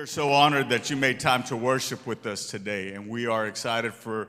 [0.00, 3.46] are so honored that you made time to worship with us today, and we are
[3.46, 4.28] excited for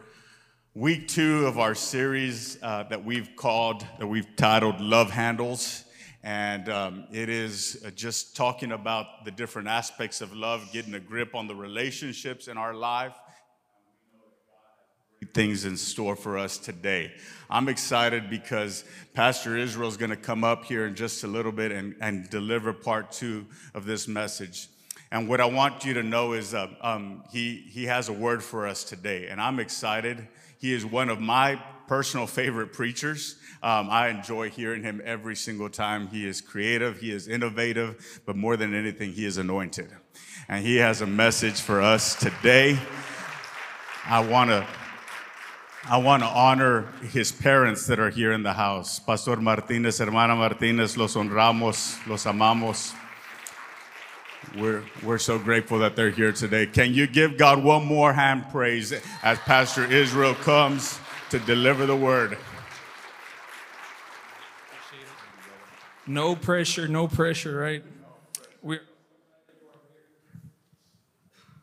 [0.73, 5.85] week two of our series uh, that we've called, that we've titled Love Handles.
[6.23, 10.99] And um, it is uh, just talking about the different aspects of love, getting a
[10.99, 13.15] grip on the relationships in our life.
[15.33, 17.13] Things in store for us today.
[17.49, 18.83] I'm excited because
[19.13, 22.29] Pastor Israel is going to come up here in just a little bit and, and
[22.29, 24.67] deliver part two of this message.
[25.11, 28.41] And what I want you to know is uh, um, he, he has a word
[28.41, 30.25] for us today, and I'm excited.
[30.57, 33.35] He is one of my personal favorite preachers.
[33.61, 36.07] Um, I enjoy hearing him every single time.
[36.07, 39.89] He is creative, he is innovative, but more than anything, he is anointed.
[40.47, 42.79] And he has a message for us today.
[44.05, 44.65] I want to
[45.89, 48.99] I want to honor his parents that are here in the house.
[48.99, 52.93] Pastor Martinez, Hermana Martinez, los honramos, los amamos.
[54.57, 56.65] We're, we're so grateful that they're here today.
[56.65, 58.91] Can you give God one more hand praise
[59.23, 62.37] as Pastor Israel comes to deliver the word?
[66.05, 67.81] No pressure, no pressure, right?
[68.61, 68.81] We're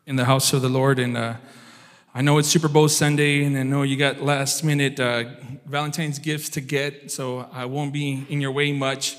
[0.06, 1.34] in the house of the Lord, and uh,
[2.14, 5.24] I know it's Super Bowl Sunday, and I know you got last minute uh,
[5.66, 9.18] Valentine's gifts to get, so I won't be in your way much.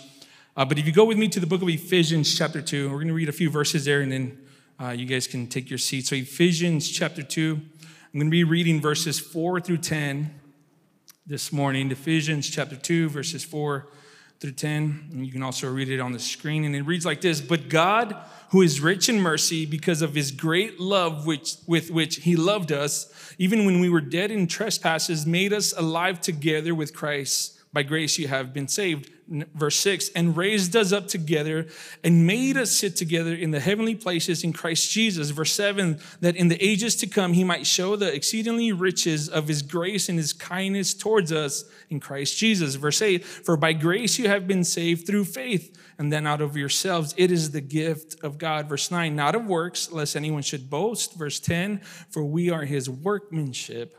[0.59, 2.95] Uh, but if you go with me to the book of Ephesians, chapter 2, we're
[2.95, 4.37] going to read a few verses there, and then
[4.77, 6.05] uh, you guys can take your seat.
[6.05, 10.37] So, Ephesians, chapter 2, I'm going to be reading verses 4 through 10
[11.25, 11.89] this morning.
[11.91, 13.87] Ephesians, chapter 2, verses 4
[14.41, 15.11] through 10.
[15.13, 16.65] And you can also read it on the screen.
[16.65, 18.13] And it reads like this But God,
[18.49, 22.73] who is rich in mercy, because of his great love which, with which he loved
[22.73, 27.58] us, even when we were dead in trespasses, made us alive together with Christ.
[27.71, 29.11] By grace you have been saved.
[29.53, 31.67] Verse 6 and raised us up together
[32.03, 35.29] and made us sit together in the heavenly places in Christ Jesus.
[35.29, 39.47] Verse 7 that in the ages to come he might show the exceedingly riches of
[39.47, 42.73] his grace and his kindness towards us in Christ Jesus.
[42.73, 46.57] Verse 8 for by grace you have been saved through faith and then out of
[46.57, 47.13] yourselves.
[47.15, 48.67] It is the gift of God.
[48.67, 51.13] Verse 9 not of works lest anyone should boast.
[51.13, 53.98] Verse 10 for we are his workmanship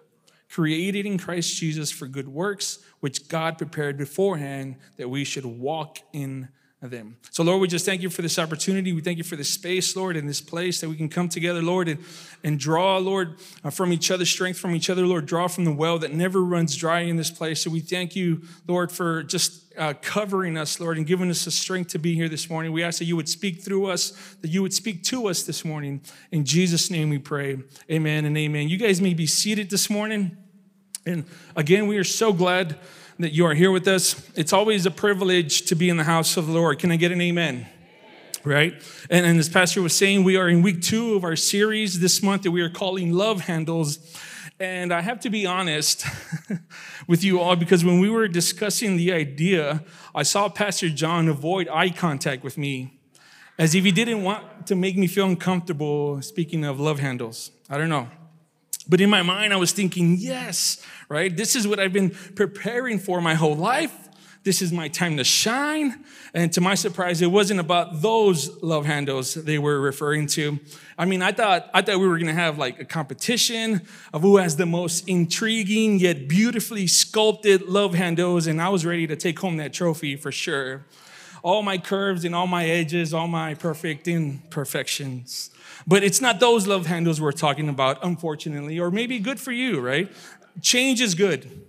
[0.50, 6.00] created in Christ Jesus for good works, which God prepared beforehand that we should walk
[6.12, 6.48] in
[6.82, 7.16] them.
[7.30, 8.94] So, Lord, we just thank you for this opportunity.
[8.94, 11.60] We thank you for this space, Lord, in this place that we can come together,
[11.60, 12.02] Lord, and,
[12.42, 15.72] and draw, Lord, uh, from each other, strength from each other, Lord, draw from the
[15.72, 17.62] well that never runs dry in this place.
[17.62, 21.50] So we thank you, Lord, for just uh, covering us, Lord, and giving us the
[21.50, 22.72] strength to be here this morning.
[22.72, 25.66] We ask that you would speak through us, that you would speak to us this
[25.66, 26.00] morning.
[26.32, 27.58] In Jesus' name we pray.
[27.90, 28.70] Amen and amen.
[28.70, 30.36] You guys may be seated this morning.
[31.06, 31.24] And
[31.56, 32.76] again, we are so glad
[33.18, 34.30] that you are here with us.
[34.36, 36.78] It's always a privilege to be in the house of the Lord.
[36.78, 37.66] Can I get an amen?
[38.44, 38.74] Right?
[39.10, 42.22] And, and as Pastor was saying, we are in week two of our series this
[42.22, 43.98] month that we are calling Love Handles.
[44.58, 46.04] And I have to be honest
[47.06, 49.84] with you all because when we were discussing the idea,
[50.14, 53.00] I saw Pastor John avoid eye contact with me
[53.58, 57.50] as if he didn't want to make me feel uncomfortable speaking of love handles.
[57.68, 58.08] I don't know.
[58.90, 61.34] But in my mind, I was thinking, yes, right?
[61.34, 63.96] This is what I've been preparing for my whole life.
[64.42, 66.04] This is my time to shine.
[66.34, 70.58] And to my surprise, it wasn't about those love handles they were referring to.
[70.98, 74.22] I mean, I thought, I thought we were going to have like a competition of
[74.22, 78.48] who has the most intriguing yet beautifully sculpted love handles.
[78.48, 80.84] And I was ready to take home that trophy for sure.
[81.44, 85.50] All my curves and all my edges, all my perfect imperfections.
[85.86, 89.80] But it's not those love handles we're talking about, unfortunately, or maybe good for you,
[89.80, 90.10] right?
[90.60, 91.66] Change is good.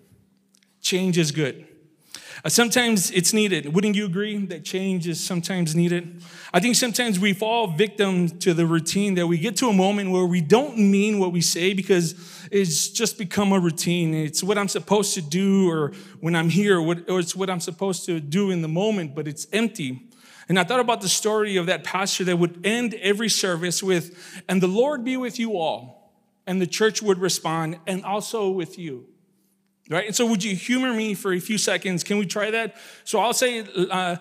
[0.81, 1.67] Change is good.
[2.43, 3.73] Uh, sometimes it's needed.
[3.73, 6.23] Wouldn't you agree that change is sometimes needed?
[6.51, 10.09] I think sometimes we fall victim to the routine that we get to a moment
[10.09, 12.15] where we don't mean what we say because
[12.51, 14.15] it's just become a routine.
[14.15, 18.05] It's what I'm supposed to do, or when I'm here, or it's what I'm supposed
[18.05, 20.07] to do in the moment, but it's empty.
[20.49, 24.43] And I thought about the story of that pastor that would end every service with,
[24.47, 26.13] and the Lord be with you all.
[26.47, 29.05] And the church would respond, and also with you.
[29.89, 30.07] Right?
[30.07, 32.03] And so, would you humor me for a few seconds?
[32.03, 32.75] Can we try that?
[33.03, 34.15] So, I'll say, uh,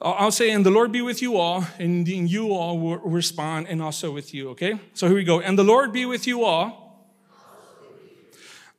[0.00, 3.66] I'll say, and the Lord be with you all, and then you all will respond,
[3.68, 4.78] and also with you, okay?
[4.94, 5.40] So here we go.
[5.40, 6.88] And the Lord be with you all.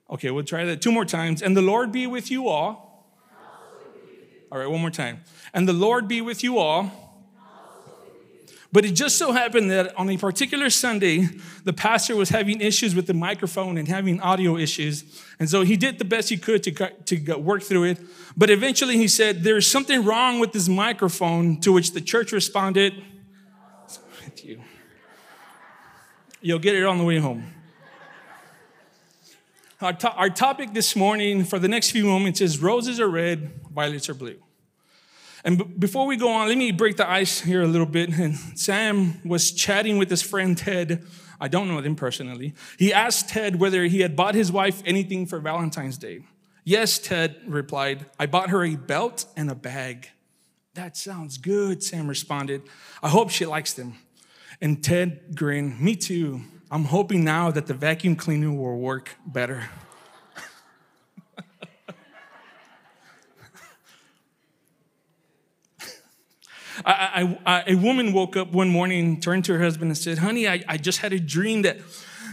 [0.10, 1.42] Okay, we'll try that two more times.
[1.42, 3.06] And the Lord be with you all.
[4.52, 5.20] All right, one more time.
[5.54, 6.92] And the Lord be with you all.
[8.72, 11.28] But it just so happened that on a particular Sunday,
[11.64, 15.24] the pastor was having issues with the microphone and having audio issues.
[15.40, 16.72] And so he did the best he could to,
[17.06, 18.00] to work through it.
[18.38, 22.94] But eventually he said, There's something wrong with this microphone, to which the church responded,
[24.24, 24.62] with you.
[26.42, 27.52] You'll get it on the way home.
[29.82, 33.62] Our, to- our topic this morning for the next few moments is roses are red,
[33.74, 34.38] violets are blue.
[35.44, 38.10] And b- before we go on, let me break the ice here a little bit.
[38.18, 41.06] And Sam was chatting with his friend Ted.
[41.40, 42.54] I don't know him personally.
[42.78, 46.26] He asked Ted whether he had bought his wife anything for Valentine's Day.
[46.66, 48.06] Yes, Ted replied.
[48.20, 50.10] I bought her a belt and a bag.
[50.76, 52.62] That sounds good, Sam responded.
[53.02, 53.96] I hope she likes them.
[54.62, 56.42] And Ted grinned, Me too.
[56.72, 59.70] I'm hoping now that the vacuum cleaner will work better.
[66.86, 70.78] A woman woke up one morning, turned to her husband, and said, Honey, I, I
[70.78, 71.80] just had a dream that,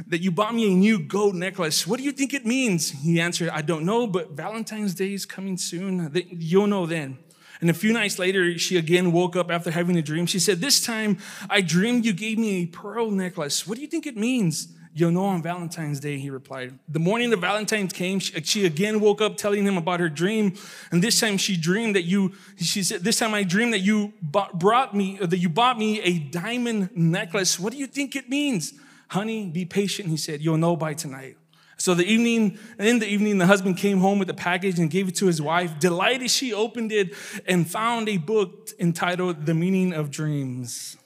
[0.08, 1.86] that you bought me a new gold necklace.
[1.86, 2.90] What do you think it means?
[2.90, 6.10] He answered, I don't know, but Valentine's Day is coming soon.
[6.30, 7.18] You'll know then.
[7.60, 10.26] And a few nights later, she again woke up after having a dream.
[10.26, 11.18] She said, This time
[11.48, 13.66] I dreamed you gave me a pearl necklace.
[13.66, 14.68] What do you think it means?
[14.98, 16.78] You'll know on Valentine's Day, he replied.
[16.88, 20.54] The morning the Valentine's came, she, again woke up telling him about her dream.
[20.90, 24.14] And this time she dreamed that you, she said, This time I dreamed that you
[24.22, 27.60] brought me, uh, that you bought me a diamond necklace.
[27.60, 28.72] What do you think it means?
[29.08, 30.40] Honey, be patient, he said.
[30.40, 31.36] You'll know by tonight.
[31.76, 35.08] So the evening, in the evening, the husband came home with the package and gave
[35.08, 35.78] it to his wife.
[35.78, 37.14] Delighted, she opened it
[37.44, 40.96] and found a book entitled The Meaning of Dreams.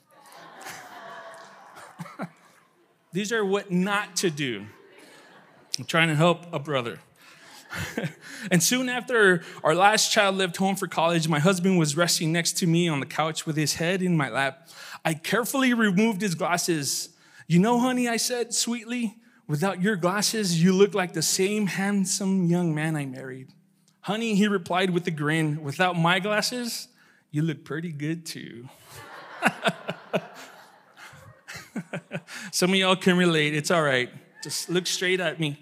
[3.13, 4.67] These are what not to do.
[5.79, 6.99] I'm trying to help a brother.
[8.51, 12.59] and soon after our last child left home for college, my husband was resting next
[12.59, 14.69] to me on the couch with his head in my lap.
[15.05, 17.11] I carefully removed his glasses.
[17.47, 19.17] You know, honey, I said sweetly,
[19.51, 23.49] Without your glasses, you look like the same handsome young man I married.
[24.03, 26.87] Honey, he replied with a grin, without my glasses,
[27.33, 28.69] you look pretty good too.
[32.53, 33.55] Some of y'all can relate.
[33.55, 34.11] It's all right.
[34.43, 35.61] Just look straight at me.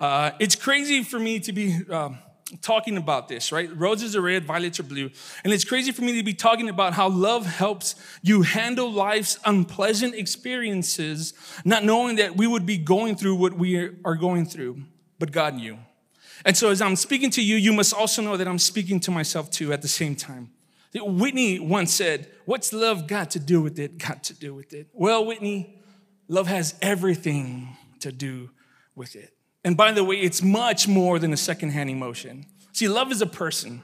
[0.00, 1.76] Uh, it's crazy for me to be.
[1.90, 2.18] Um,
[2.62, 3.70] talking about this, right?
[3.76, 5.10] Roses are red, violets are blue.
[5.44, 9.38] And it's crazy for me to be talking about how love helps you handle life's
[9.44, 11.32] unpleasant experiences,
[11.64, 14.82] not knowing that we would be going through what we are going through,
[15.18, 15.78] but God knew.
[16.44, 19.10] And so as I'm speaking to you, you must also know that I'm speaking to
[19.10, 20.50] myself too at the same time.
[20.94, 23.98] Whitney once said, What's love got to do with it?
[23.98, 24.88] Got to do with it.
[24.92, 25.80] Well, Whitney,
[26.28, 28.50] love has everything to do
[28.94, 29.32] with it.
[29.64, 32.46] And by the way, it's much more than a secondhand emotion.
[32.72, 33.82] See, love is a person.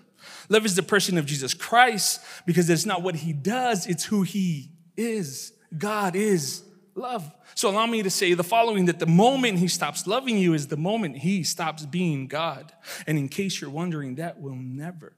[0.48, 4.22] Love is the person of Jesus Christ because it's not what he does, it's who
[4.22, 5.52] he is.
[5.76, 6.64] God is
[6.94, 7.30] love.
[7.54, 10.68] So allow me to say the following that the moment he stops loving you is
[10.68, 12.72] the moment he stops being God.
[13.06, 15.14] And in case you're wondering, that will never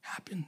[0.00, 0.46] happen.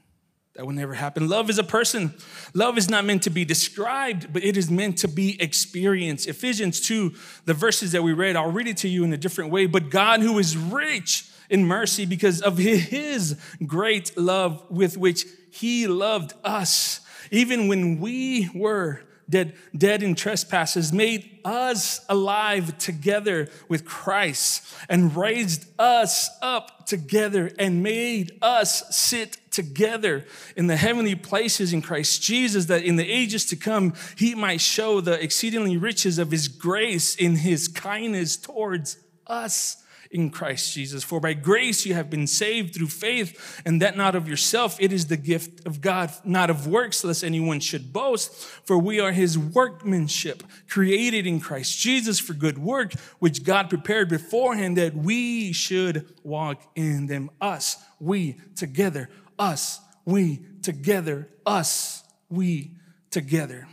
[0.54, 1.28] That will never happen.
[1.28, 2.12] Love is a person.
[2.52, 6.28] Love is not meant to be described, but it is meant to be experienced.
[6.28, 7.14] Ephesians 2,
[7.46, 9.64] the verses that we read, I'll read it to you in a different way.
[9.64, 15.86] But God, who is rich in mercy because of his great love with which he
[15.86, 17.00] loved us,
[17.30, 19.00] even when we were
[19.30, 27.50] dead, dead in trespasses, made us alive together with Christ and raised us up together
[27.58, 30.24] and made us sit together
[30.56, 34.60] in the heavenly places in Christ Jesus, that in the ages to come, he might
[34.60, 39.76] show the exceedingly riches of his grace in his kindness towards us
[40.12, 41.02] in Christ Jesus.
[41.02, 44.76] For by grace you have been saved through faith, and that not of yourself.
[44.78, 48.34] It is the gift of God, not of works, lest anyone should boast.
[48.64, 54.10] For we are his workmanship, created in Christ Jesus for good work, which God prepared
[54.10, 57.30] beforehand that we should walk in them.
[57.40, 59.08] Us, we together,
[59.38, 62.72] us, we together, us, we
[63.10, 63.68] together.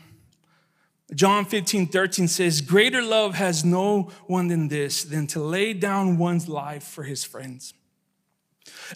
[1.13, 6.17] John 15, 13 says, Greater love has no one than this, than to lay down
[6.17, 7.73] one's life for his friends.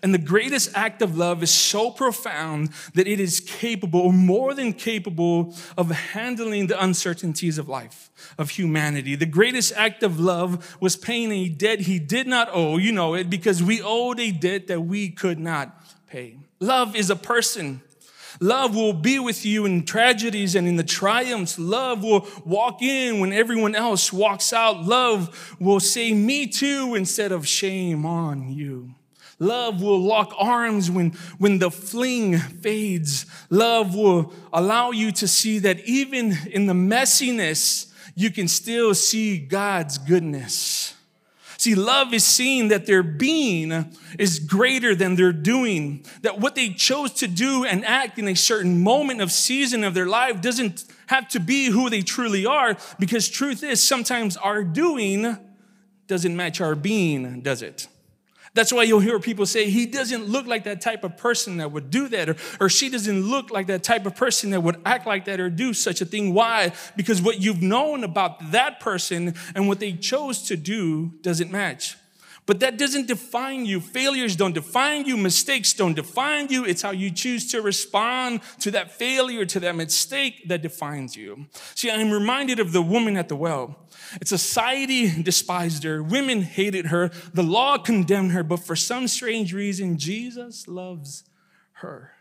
[0.01, 4.53] And the greatest act of love is so profound that it is capable, or more
[4.53, 9.15] than capable, of handling the uncertainties of life, of humanity.
[9.15, 12.77] The greatest act of love was paying a debt he did not owe.
[12.77, 16.37] You know it, because we owed a debt that we could not pay.
[16.63, 17.81] Love is a person.
[18.39, 21.59] Love will be with you in tragedies and in the triumphs.
[21.59, 24.83] Love will walk in when everyone else walks out.
[24.85, 28.95] Love will say, Me too, instead of shame on you.
[29.39, 33.25] Love will lock arms when, when the fling fades.
[33.49, 39.37] Love will allow you to see that even in the messiness, you can still see
[39.37, 40.92] God's goodness.
[41.63, 43.89] See, love is seeing that their being
[44.19, 46.05] is greater than their doing.
[46.21, 49.93] That what they chose to do and act in a certain moment of season of
[49.93, 54.61] their life doesn't have to be who they truly are, because truth is sometimes our
[54.61, 55.37] doing
[56.07, 57.87] doesn't match our being, does it?
[58.55, 61.71] That's why you'll hear people say, he doesn't look like that type of person that
[61.71, 64.79] would do that, or, or she doesn't look like that type of person that would
[64.85, 66.33] act like that or do such a thing.
[66.33, 66.71] Why?
[66.95, 71.97] Because what you've known about that person and what they chose to do doesn't match.
[72.45, 73.79] But that doesn't define you.
[73.79, 75.15] Failures don't define you.
[75.15, 76.65] Mistakes don't define you.
[76.65, 81.45] It's how you choose to respond to that failure, to that mistake that defines you.
[81.73, 83.87] See, I'm reminded of the woman at the well.
[84.25, 86.03] Society despised her.
[86.03, 87.11] Women hated her.
[87.33, 88.43] The law condemned her.
[88.43, 91.23] But for some strange reason, Jesus loves
[91.73, 92.11] her.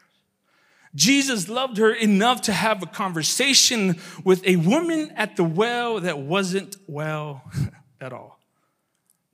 [0.95, 6.19] Jesus loved her enough to have a conversation with a woman at the well that
[6.19, 7.51] wasn't well
[8.01, 8.42] at all.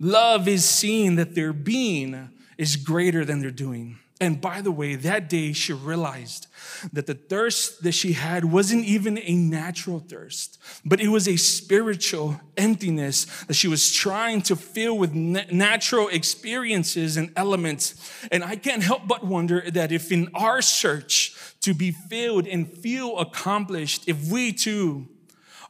[0.01, 3.99] Love is seeing that their being is greater than their doing.
[4.21, 6.49] And by the way, that day she realized
[6.93, 11.37] that the thirst that she had wasn't even a natural thirst, but it was a
[11.37, 17.95] spiritual emptiness that she was trying to fill with natural experiences and elements.
[18.33, 22.69] And I can't help but wonder that if in our search to be filled and
[22.69, 25.07] feel accomplished, if we too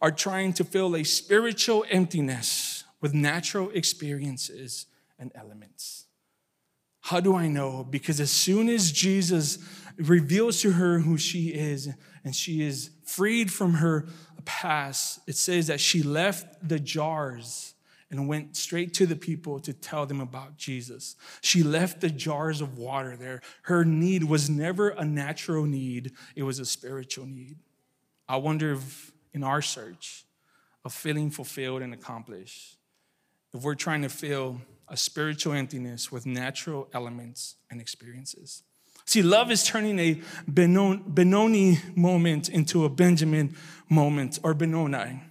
[0.00, 4.86] are trying to fill a spiritual emptiness, with natural experiences
[5.18, 6.06] and elements.
[7.00, 7.84] How do I know?
[7.84, 9.58] Because as soon as Jesus
[9.96, 11.88] reveals to her who she is
[12.24, 14.06] and she is freed from her
[14.44, 17.74] past, it says that she left the jars
[18.10, 21.16] and went straight to the people to tell them about Jesus.
[21.42, 23.42] She left the jars of water there.
[23.62, 27.58] Her need was never a natural need, it was a spiritual need.
[28.26, 30.24] I wonder if in our search
[30.84, 32.77] of feeling fulfilled and accomplished,
[33.58, 38.62] if we're trying to fill a spiritual emptiness with natural elements and experiences.
[39.04, 43.56] See, love is turning a Benoni moment into a Benjamin
[43.88, 45.22] moment or Benoni.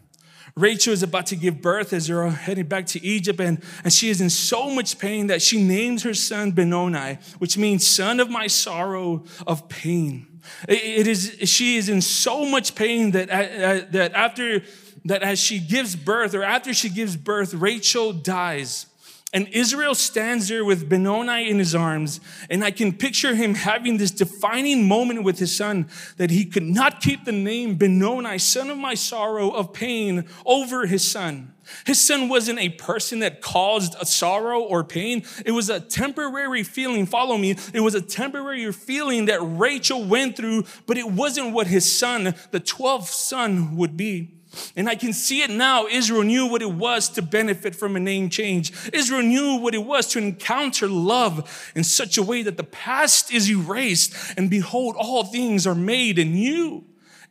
[0.56, 4.10] Rachel is about to give birth as they're heading back to Egypt, and, and she
[4.10, 8.30] is in so much pain that she names her son Benoni, which means son of
[8.30, 10.42] my sorrow of pain.
[10.68, 14.64] It, it is, she is in so much pain that, uh, that after
[15.08, 18.88] that as she gives birth, or after she gives birth, Rachel dies.
[19.34, 22.22] And Israel stands there with Benoni in his arms.
[22.50, 26.64] And I can picture him having this defining moment with his son that he could
[26.64, 31.54] not keep the name Benoni, son of my sorrow, of pain, over his son.
[31.86, 35.24] His son wasn't a person that caused a sorrow or pain.
[35.46, 37.06] It was a temporary feeling.
[37.06, 37.58] Follow me.
[37.74, 42.34] It was a temporary feeling that Rachel went through, but it wasn't what his son,
[42.52, 44.37] the 12th son, would be.
[44.76, 45.88] And I can see it now.
[45.88, 48.72] Israel knew what it was to benefit from a name change.
[48.94, 53.32] Israel knew what it was to encounter love in such a way that the past
[53.32, 56.84] is erased and behold, all things are made anew.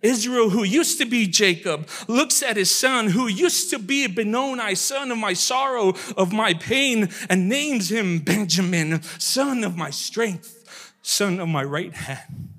[0.02, 4.74] Israel, who used to be Jacob, looks at his son, who used to be Benoni,
[4.74, 10.98] son of my sorrow, of my pain, and names him Benjamin, son of my strength,
[11.02, 12.55] son of my right hand.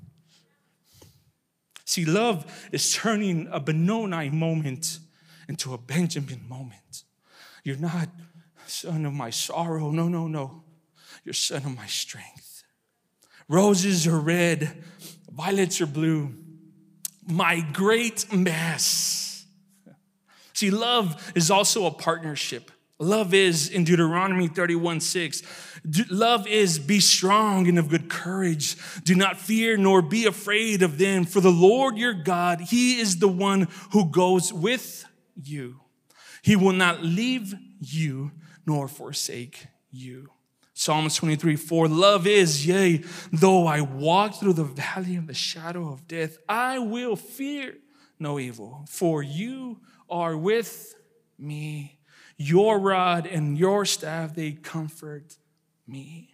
[1.88, 4.98] See, love is turning a Benoni moment
[5.48, 7.04] into a Benjamin moment.
[7.64, 8.10] You're not
[8.66, 9.90] son of my sorrow.
[9.90, 10.64] No, no, no.
[11.24, 12.62] You're son of my strength.
[13.48, 14.84] Roses are red,
[15.32, 16.34] violets are blue.
[17.26, 19.46] My great mess.
[20.52, 22.70] See, love is also a partnership.
[23.00, 25.42] Love is in Deuteronomy 31 6.
[26.10, 28.76] Love is be strong and of good courage.
[29.04, 33.18] Do not fear nor be afraid of them, for the Lord your God, He is
[33.18, 35.04] the one who goes with
[35.40, 35.80] you.
[36.42, 38.32] He will not leave you
[38.66, 40.30] nor forsake you.
[40.74, 43.02] Psalms 23 4 Love is, yea,
[43.32, 47.74] though I walk through the valley of the shadow of death, I will fear
[48.18, 50.94] no evil, for you are with
[51.38, 51.97] me.
[52.38, 55.36] Your rod and your staff, they comfort
[55.86, 56.30] me.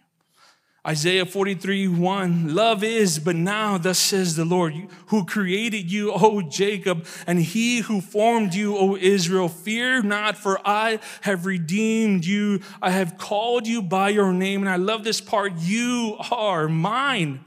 [0.87, 4.75] Isaiah 43, 1, love is, but now thus says the Lord,
[5.07, 9.49] who created you, O Jacob, and he who formed you, O Israel.
[9.49, 12.61] Fear not, for I have redeemed you.
[12.83, 14.61] I have called you by your name.
[14.61, 15.53] And I love this part.
[15.57, 17.43] You are mine.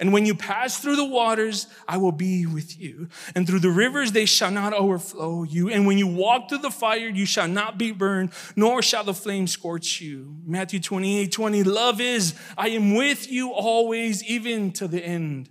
[0.00, 3.08] And when you pass through the waters, I will be with you.
[3.34, 5.68] And through the rivers, they shall not overflow you.
[5.68, 9.12] And when you walk through the fire, you shall not be burned, nor shall the
[9.12, 10.38] flame scorch you.
[10.46, 15.50] Matthew 28 20, love is, I am with you always, even to the end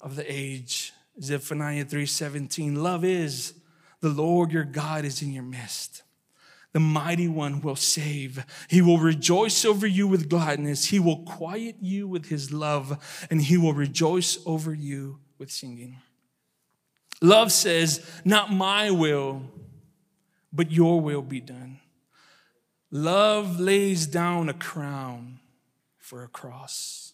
[0.00, 0.92] of the age.
[1.22, 3.54] Zephaniah 3 17, love is,
[4.00, 6.02] the Lord your God is in your midst
[6.72, 8.44] The mighty one will save.
[8.68, 10.86] He will rejoice over you with gladness.
[10.86, 15.98] He will quiet you with his love, and he will rejoice over you with singing.
[17.22, 19.42] Love says, Not my will,
[20.52, 21.80] but your will be done.
[22.90, 25.40] Love lays down a crown
[25.98, 27.12] for a cross.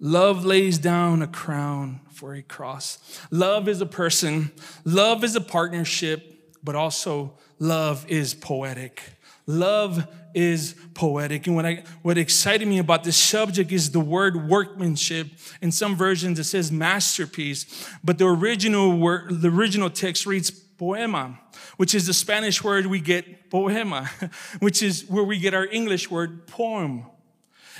[0.00, 2.98] Love lays down a crown for a cross.
[3.30, 4.50] Love is a person,
[4.84, 6.33] love is a partnership,
[6.64, 9.02] but also love is poetic.
[9.46, 11.46] Love is poetic.
[11.46, 15.28] And what, I, what excited me about this subject is the word workmanship.
[15.60, 21.38] In some versions, it says masterpiece, but the original, word, the original text reads poema,
[21.76, 24.10] which is the Spanish word we get poema,
[24.60, 27.04] which is where we get our English word poem.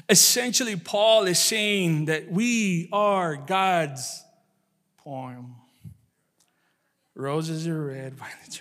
[0.08, 4.22] Essentially, Paul is saying that we are God's
[4.98, 5.54] poem.
[7.14, 8.60] Roses are red, violets.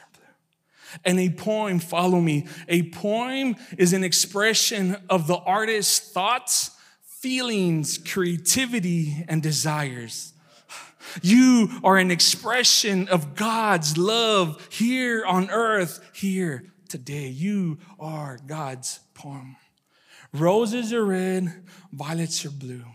[1.04, 2.48] And a poem, follow me.
[2.68, 6.72] A poem is an expression of the artist's thoughts,
[7.04, 10.34] feelings, creativity, and desires.
[11.22, 17.28] You are an expression of God's love here on earth, here today.
[17.28, 19.58] You are God's poem.
[20.34, 22.86] Roses are red, violets are blue.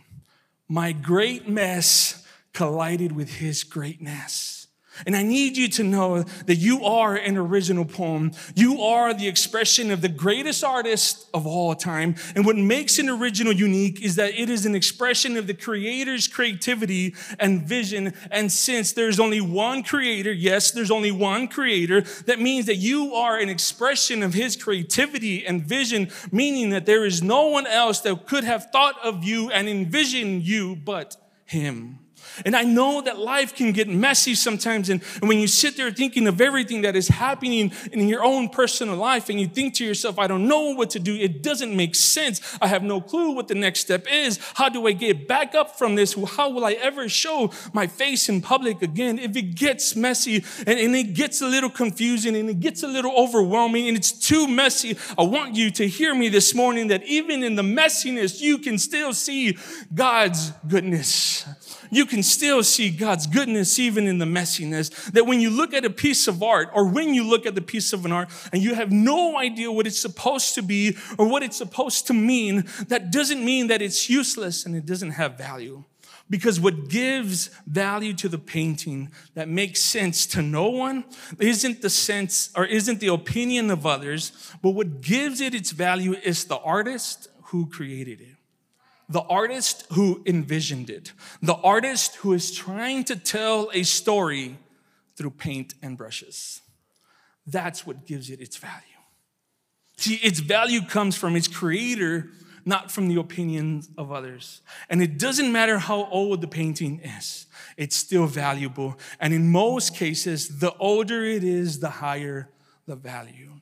[0.67, 4.58] My great mess collided with his greatness.
[5.05, 8.31] And I need you to know that you are an original poem.
[8.55, 12.15] You are the expression of the greatest artist of all time.
[12.35, 16.27] And what makes an original unique is that it is an expression of the creator's
[16.27, 18.13] creativity and vision.
[18.31, 23.13] And since there's only one creator, yes, there's only one creator, that means that you
[23.13, 28.01] are an expression of his creativity and vision, meaning that there is no one else
[28.01, 31.15] that could have thought of you and envisioned you but
[31.45, 31.99] him.
[32.45, 34.89] And I know that life can get messy sometimes.
[34.89, 38.49] And, and, when you sit there thinking of everything that is happening in your own
[38.49, 41.15] personal life and you think to yourself, I don't know what to do.
[41.15, 42.41] It doesn't make sense.
[42.61, 44.39] I have no clue what the next step is.
[44.55, 46.15] How do I get back up from this?
[46.35, 49.19] How will I ever show my face in public again?
[49.19, 52.87] If it gets messy and, and it gets a little confusing and it gets a
[52.87, 57.03] little overwhelming and it's too messy, I want you to hear me this morning that
[57.03, 59.57] even in the messiness, you can still see
[59.93, 61.45] God's goodness
[61.89, 65.11] you can still see God's goodness even in the messiness.
[65.11, 67.61] That when you look at a piece of art, or when you look at the
[67.61, 71.27] piece of an art and you have no idea what it's supposed to be or
[71.27, 75.37] what it's supposed to mean, that doesn't mean that it's useless and it doesn't have
[75.37, 75.83] value.
[76.29, 81.05] Because what gives value to the painting that makes sense to no one
[81.39, 86.13] isn't the sense or isn't the opinion of others, but what gives it its value
[86.13, 88.38] is the artist who created it
[89.09, 94.57] the artist who envisioned it, the artist who is trying to tell a story
[95.15, 96.61] through paint and brushes.
[97.47, 98.83] That's what gives it its value.
[99.97, 102.29] See, its value comes from its creator,
[102.63, 104.61] not from the opinions of others.
[104.89, 108.99] And it doesn't matter how old the painting is, it's still valuable.
[109.19, 112.49] And in most cases, the older it is, the higher
[112.85, 113.59] the value.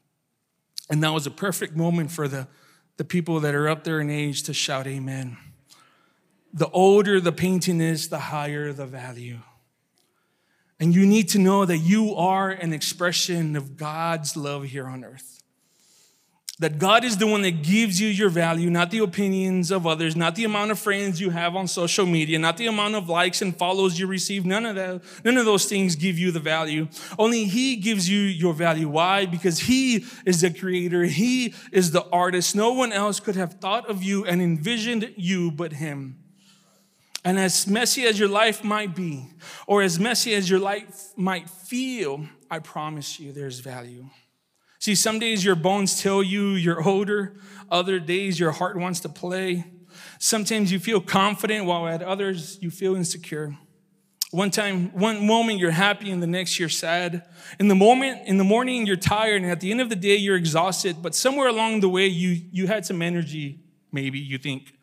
[0.90, 2.48] And that was a perfect moment for the
[2.98, 5.38] the people that are up there in age to shout amen.
[6.54, 9.40] The older the painting is, the higher the value.
[10.80, 15.04] And you need to know that you are an expression of God's love here on
[15.04, 15.42] earth.
[16.60, 20.16] That God is the one that gives you your value, not the opinions of others,
[20.16, 23.44] not the amount of friends you have on social media, not the amount of likes
[23.44, 24.44] and follows you receive.
[24.44, 26.88] None of that, none of those things give you the value.
[27.20, 28.90] Only He gives you your value.
[28.90, 29.28] Why?
[29.28, 31.04] Because He is the creator.
[31.04, 32.56] He is the artist.
[32.56, 36.18] No one else could have thought of you and envisioned you but Him.
[37.24, 39.28] And as messy as your life might be,
[39.68, 44.10] or as messy as your life might feel, I promise you there's value.
[44.80, 47.36] See, some days your bones tell you you're older,
[47.70, 49.66] other days your heart wants to play.
[50.20, 53.58] Sometimes you feel confident, while at others you feel insecure.
[54.32, 57.24] One time, one moment you're happy, and the next you're sad.
[57.60, 60.16] In the moment, in the morning you're tired, and at the end of the day
[60.16, 60.98] you're exhausted.
[61.02, 63.60] But somewhere along the way you you had some energy,
[63.92, 64.74] maybe you think.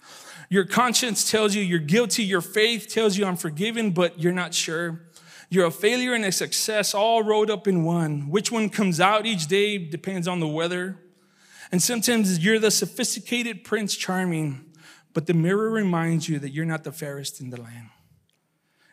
[0.48, 2.24] Your conscience tells you you're guilty.
[2.24, 5.03] Your faith tells you I'm forgiven, but you're not sure.
[5.50, 8.30] You're a failure and a success all rolled up in one.
[8.30, 10.98] Which one comes out each day depends on the weather.
[11.70, 14.64] And sometimes you're the sophisticated Prince Charming,
[15.12, 17.88] but the mirror reminds you that you're not the fairest in the land.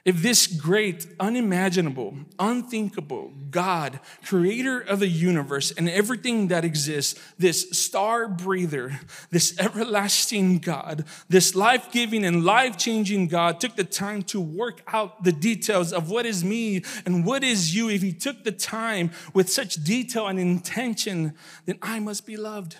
[0.03, 7.69] If this great, unimaginable, unthinkable God, creator of the universe and everything that exists, this
[7.71, 14.23] star breather, this everlasting God, this life giving and life changing God took the time
[14.23, 18.11] to work out the details of what is me and what is you, if he
[18.11, 21.35] took the time with such detail and intention,
[21.65, 22.77] then I must be loved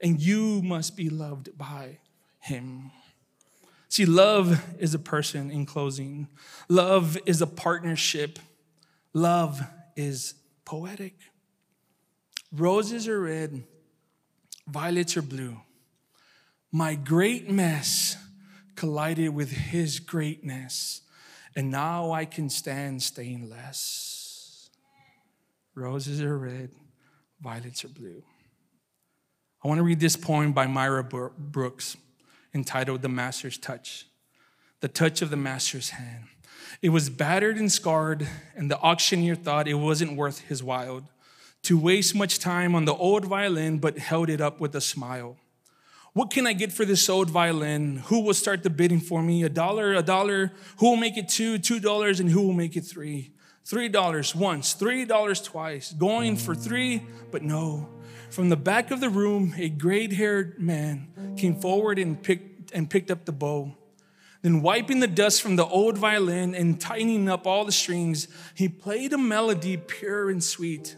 [0.00, 1.98] and you must be loved by
[2.40, 2.90] him.
[3.90, 6.28] See, love is a person in closing.
[6.68, 8.38] Love is a partnership.
[9.12, 9.60] Love
[9.96, 11.14] is poetic.
[12.52, 13.64] Roses are red,
[14.66, 15.60] violets are blue.
[16.72, 18.16] My great mess
[18.76, 21.02] collided with his greatness,
[21.54, 24.70] and now I can stand stainless.
[25.74, 26.70] Roses are red,
[27.40, 28.22] violets are blue.
[29.64, 31.96] I want to read this poem by Myra Brooks
[32.54, 34.06] entitled The Master's Touch,
[34.80, 36.24] the touch of the Master's hand.
[36.82, 41.08] It was battered and scarred, and the auctioneer thought it wasn't worth his while
[41.62, 45.36] to waste much time on the old violin, but held it up with a smile.
[46.12, 47.98] What can I get for this old violin?
[48.06, 49.44] Who will start the bidding for me?
[49.44, 50.52] A dollar, a dollar.
[50.78, 51.58] Who will make it two?
[51.58, 53.32] Two dollars, and who will make it three?
[53.64, 55.92] Three dollars once, three dollars twice.
[55.92, 57.88] Going for three, but no.
[58.30, 62.88] From the back of the room, a gray haired man came forward and picked, and
[62.88, 63.74] picked up the bow.
[64.42, 68.68] Then, wiping the dust from the old violin and tightening up all the strings, he
[68.68, 70.96] played a melody pure and sweet,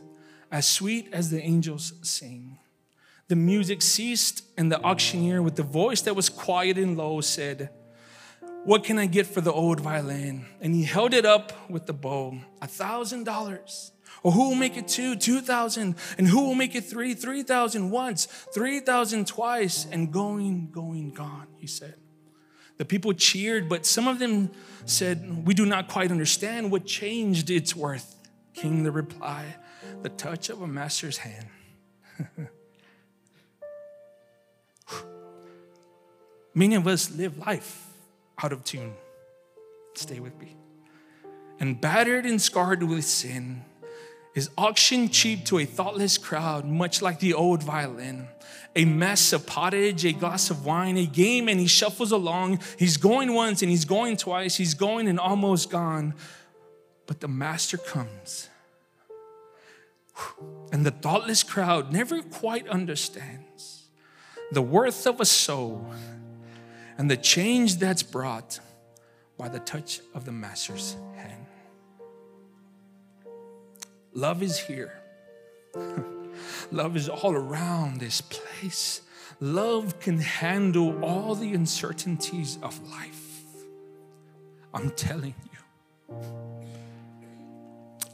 [0.50, 2.58] as sweet as the angels sing.
[3.28, 7.70] The music ceased, and the auctioneer, with the voice that was quiet and low, said,
[8.64, 10.44] What can I get for the old violin?
[10.60, 13.92] And he held it up with the bow, a thousand dollars.
[14.22, 15.16] Or who will make it two?
[15.16, 15.96] 2,000.
[16.18, 17.14] And who will make it three?
[17.14, 21.96] 3,000 once, 3,000 twice, and going, going, gone, he said.
[22.78, 24.50] The people cheered, but some of them
[24.86, 28.16] said, We do not quite understand what changed its worth.
[28.54, 29.56] Came the reply,
[30.02, 31.46] The touch of a master's hand.
[36.54, 37.88] Many of us live life
[38.42, 38.94] out of tune.
[39.94, 40.56] Stay with me.
[41.60, 43.64] And battered and scarred with sin,
[44.34, 48.28] is auctioned cheap to a thoughtless crowd, much like the old violin.
[48.74, 52.60] A mess of pottage, a glass of wine, a game, and he shuffles along.
[52.78, 54.56] He's going once and he's going twice.
[54.56, 56.14] He's going and almost gone.
[57.06, 58.48] But the master comes.
[60.72, 63.88] And the thoughtless crowd never quite understands
[64.52, 65.92] the worth of a soul
[66.98, 68.60] and the change that's brought
[69.38, 71.46] by the touch of the master's hand.
[74.14, 74.92] Love is here.
[76.70, 79.02] Love is all around this place.
[79.40, 83.40] Love can handle all the uncertainties of life.
[84.74, 86.16] I'm telling you.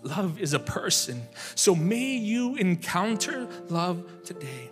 [0.03, 1.23] Love is a person.
[1.55, 4.71] So may you encounter love today.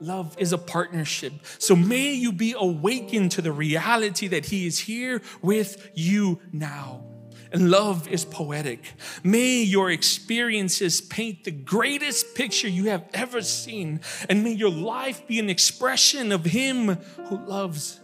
[0.00, 1.32] Love is a partnership.
[1.58, 7.09] So may you be awakened to the reality that He is here with you now
[7.52, 8.80] and love is poetic.
[9.22, 15.26] May your experiences paint the greatest picture you have ever seen, and may your life
[15.26, 18.00] be an expression of Him who loves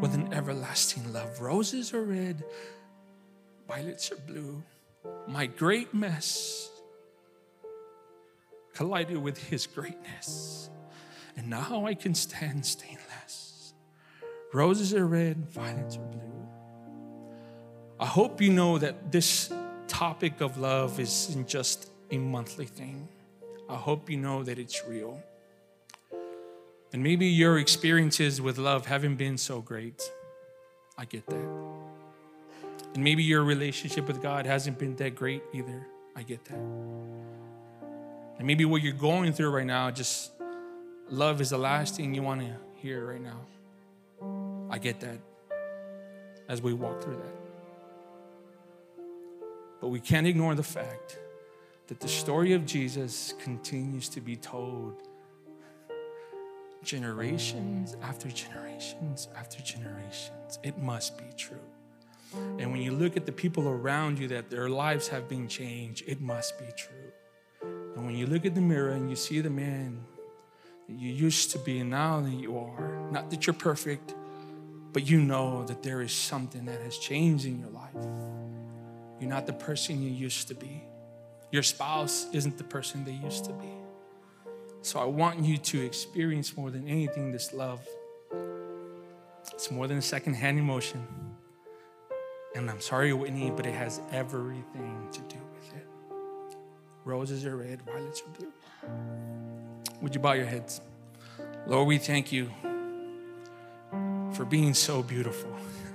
[0.00, 1.40] with an everlasting love.
[1.40, 2.44] Roses are red,
[3.66, 4.62] violets are blue.
[5.26, 6.70] My great mess
[8.74, 10.70] collided with His greatness,
[11.36, 13.74] and now I can stand stainless.
[14.52, 16.47] Roses are red, violets are blue.
[18.00, 19.52] I hope you know that this
[19.88, 23.08] topic of love isn't just a monthly thing.
[23.68, 25.20] I hope you know that it's real.
[26.92, 30.10] And maybe your experiences with love haven't been so great.
[30.96, 31.48] I get that.
[32.94, 35.86] And maybe your relationship with God hasn't been that great either.
[36.14, 36.58] I get that.
[38.38, 40.30] And maybe what you're going through right now, just
[41.10, 44.68] love is the last thing you want to hear right now.
[44.70, 45.18] I get that
[46.48, 47.37] as we walk through that.
[49.80, 51.18] But we can't ignore the fact
[51.86, 55.02] that the story of Jesus continues to be told
[56.84, 60.58] generations after generations after generations.
[60.62, 61.56] It must be true.
[62.58, 66.04] And when you look at the people around you that their lives have been changed,
[66.06, 67.12] it must be true.
[67.96, 70.04] And when you look at the mirror and you see the man
[70.88, 74.14] that you used to be and now that you are, not that you're perfect,
[74.92, 78.37] but you know that there is something that has changed in your life.
[79.20, 80.82] You're not the person you used to be.
[81.50, 83.72] Your spouse isn't the person they used to be.
[84.82, 87.86] So I want you to experience more than anything this love.
[89.52, 91.06] It's more than a secondhand emotion,
[92.54, 95.86] And I'm sorry, Whitney, but it has everything to do with it.
[97.04, 98.52] Roses are red, violets are blue.
[100.00, 100.80] Would you bow your heads?
[101.66, 102.50] Lord, we thank you
[104.32, 105.50] for being so beautiful,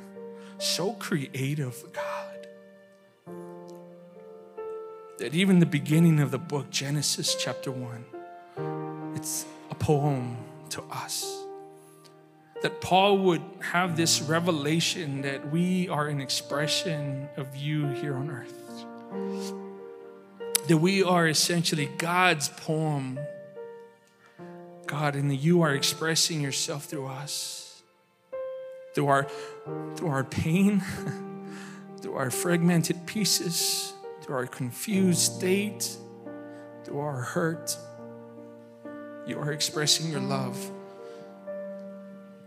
[0.58, 2.13] so creative, God.
[5.24, 10.36] That even the beginning of the book, Genesis chapter 1, it's a poem
[10.72, 11.46] to us
[12.62, 18.30] that Paul would have this revelation that we are an expression of you here on
[18.30, 18.86] earth.
[20.68, 23.18] That we are essentially God's poem.
[24.88, 27.82] God, and that you are expressing yourself through us.
[28.94, 29.28] Through our
[29.96, 30.84] through our pain,
[32.02, 33.93] through our fragmented pieces,
[34.24, 35.98] through our confused state,
[36.86, 37.78] through our hurt.
[39.28, 40.58] You are expressing your love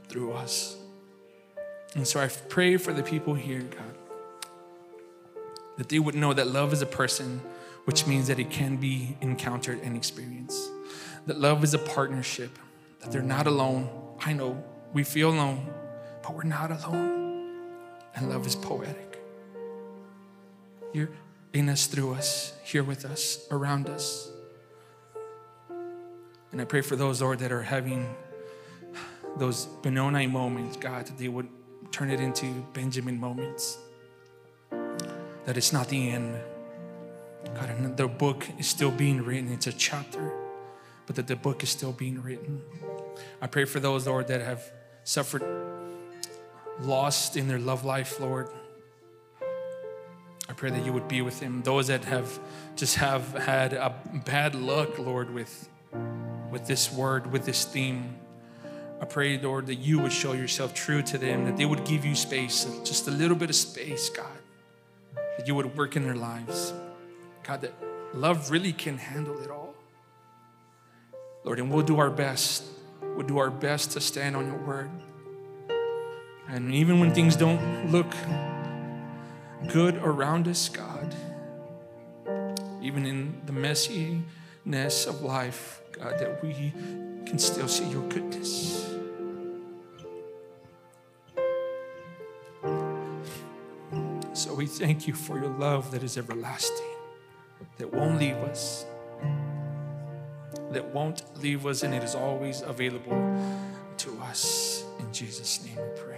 [0.08, 0.76] through us.
[1.94, 3.94] And so I pray for the people here, God,
[5.76, 7.40] that they would know that love is a person,
[7.84, 10.70] which means that it can be encountered and experienced.
[11.26, 12.58] That love is a partnership,
[13.00, 13.88] that they're not alone.
[14.24, 14.62] I know
[14.92, 15.66] we feel alone,
[16.22, 17.52] but we're not alone.
[18.14, 19.18] And love is poetic.
[20.92, 21.10] You're
[21.56, 24.30] in us, through us, here with us, around us.
[26.52, 28.14] And I pray for those, Lord, that are having
[29.38, 31.48] those Benoni moments, God, that they would
[31.90, 33.78] turn it into Benjamin moments.
[34.70, 36.38] That it's not the end.
[37.54, 39.50] God, and the book is still being written.
[39.50, 40.32] It's a chapter,
[41.06, 42.60] but that the book is still being written.
[43.40, 44.62] I pray for those, Lord, that have
[45.04, 45.42] suffered
[46.82, 48.50] lost in their love life, Lord.
[50.48, 51.62] I pray that you would be with them.
[51.62, 52.38] Those that have
[52.76, 55.68] just have had a bad luck, Lord, with,
[56.50, 58.16] with this word, with this theme.
[59.00, 62.04] I pray, Lord, that you would show yourself true to them, that they would give
[62.04, 64.26] you space, just a little bit of space, God,
[65.36, 66.72] that you would work in their lives.
[67.42, 67.74] God, that
[68.14, 69.74] love really can handle it all.
[71.44, 72.64] Lord, and we'll do our best.
[73.02, 74.90] We'll do our best to stand on your word.
[76.48, 78.12] And even when things don't look
[79.68, 81.14] good around us, God,
[82.82, 86.72] even in the messiness of life, God, that we
[87.26, 88.94] can still see your goodness.
[94.32, 96.94] So we thank you for your love that is everlasting,
[97.78, 98.84] that won't leave us,
[100.70, 103.16] that won't leave us, and it is always available
[103.96, 104.84] to us.
[104.98, 106.15] In Jesus' name we pray.